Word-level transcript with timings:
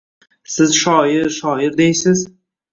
Siz 0.53 0.73
shoir-shoir 0.77 1.79
deysiz. 1.85 2.27